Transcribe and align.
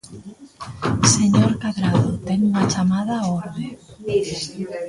Señor 1.15 1.51
Cadrado, 1.61 2.07
ten 2.27 2.39
unha 2.49 2.63
chamada 2.73 3.13
á 3.21 3.23
orde. 3.41 3.67